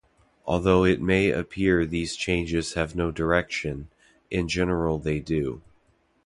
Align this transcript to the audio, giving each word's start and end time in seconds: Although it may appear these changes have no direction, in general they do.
Although 0.47 0.83
it 0.83 0.99
may 0.99 1.29
appear 1.29 1.85
these 1.85 2.15
changes 2.15 2.73
have 2.73 2.95
no 2.95 3.11
direction, 3.11 3.89
in 4.31 4.47
general 4.47 4.97
they 4.97 5.19
do. 5.19 5.61